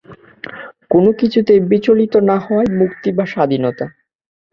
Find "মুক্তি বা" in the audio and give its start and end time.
2.79-3.25